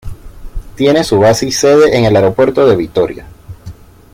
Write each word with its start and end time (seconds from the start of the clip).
Tiene 0.75 1.03
su 1.03 1.19
base 1.19 1.45
y 1.45 1.51
sede 1.51 1.95
en 1.95 2.05
el 2.05 2.15
aeropuerto 2.15 2.65
de 2.65 2.75
Vitoria. 2.75 3.27